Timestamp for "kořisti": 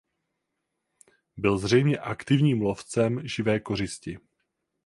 3.59-4.19